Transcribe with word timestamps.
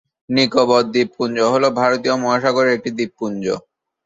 নিকোবর 0.29 0.83
দ্বীপপুঞ্জ 0.93 1.37
হল 1.53 1.63
ভারত 1.79 2.03
মহাসাগর-এর 2.23 2.75
একটি 2.77 2.89
দ্বীপপুঞ্জ। 2.97 3.43